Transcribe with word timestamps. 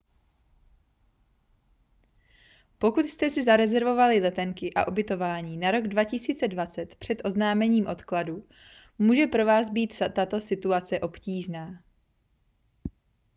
pokud 2.77 3.05
jste 3.05 3.29
si 3.29 3.43
zarezervovali 3.43 4.19
letenky 4.19 4.73
a 4.73 4.87
ubytování 4.87 5.57
na 5.57 5.71
rok 5.71 5.87
2020 5.87 6.95
před 6.95 7.21
oznámením 7.25 7.87
odkladu 7.87 8.47
může 8.99 9.27
pro 9.27 9.45
vás 9.45 9.69
být 9.69 9.93
tato 10.15 10.41
situace 10.41 10.99
obtížná 10.99 11.83